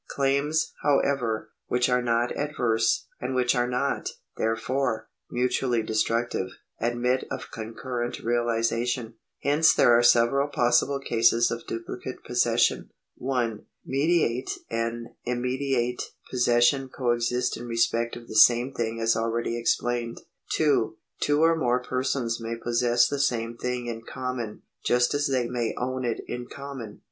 Claims, 0.09 0.73
however, 0.81 1.51
which 1.67 1.87
are 1.87 2.01
not 2.01 2.35
adverse, 2.35 3.05
and 3.19 3.35
which 3.35 3.53
are 3.53 3.67
not, 3.67 4.09
there 4.35 4.55
fore, 4.55 5.09
mutually 5.29 5.83
destructive, 5.83 6.49
admit 6.79 7.25
of 7.29 7.51
concurrent 7.51 8.17
realisation. 8.17 9.13
Hence 9.43 9.75
there 9.75 9.95
are 9.95 10.01
several 10.01 10.47
possible 10.47 10.99
cases 10.99 11.51
of 11.51 11.67
duplicate 11.67 12.23
possession. 12.25 12.89
1. 13.17 13.67
Mediate 13.85 14.49
and 14.71 15.09
immediate 15.23 16.01
possession 16.31 16.89
coexist 16.89 17.55
in 17.55 17.67
respect 17.67 18.15
of 18.15 18.27
the 18.27 18.35
same 18.35 18.73
thing 18.73 18.99
as 18.99 19.15
already 19.15 19.55
explained. 19.55 20.21
2. 20.53 20.97
Two 21.19 21.43
or 21.43 21.55
more 21.55 21.79
persons 21.79 22.41
may 22.41 22.55
possess 22.55 23.07
the 23.07 23.19
same 23.19 23.55
thing 23.55 23.85
in 23.85 24.01
common, 24.01 24.63
just 24.83 25.13
as 25.13 25.27
they 25.27 25.45
may 25.47 25.75
own 25.77 26.03
it 26.03 26.21
in 26.27 26.47
common. 26.47 26.99